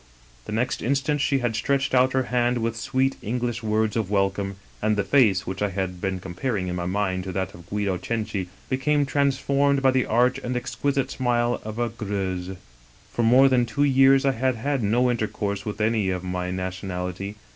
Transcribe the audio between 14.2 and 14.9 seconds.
I had had